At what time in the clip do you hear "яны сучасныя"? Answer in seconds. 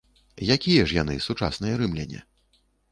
1.01-1.79